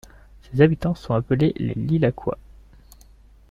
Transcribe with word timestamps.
Ses 0.41 0.61
habitants 0.63 0.95
sont 0.95 1.13
appelés 1.13 1.53
les 1.57 1.75
Lilhacois. 1.75 2.39